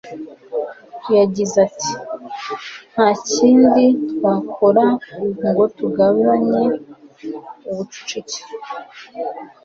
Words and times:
Yagize 1.15 1.55
ati: 1.67 1.91
"Nta 2.93 3.07
kindi 3.29 3.85
twakora 4.11 4.85
ngo 5.47 5.63
tugabanye 5.77 6.63
ubucucike 7.69 8.39